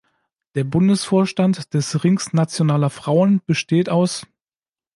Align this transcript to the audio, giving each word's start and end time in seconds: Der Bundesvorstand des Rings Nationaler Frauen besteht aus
Der 0.55 0.63
Bundesvorstand 0.63 1.75
des 1.75 2.03
Rings 2.03 2.33
Nationaler 2.33 2.89
Frauen 2.89 3.39
besteht 3.45 3.87
aus 3.87 4.25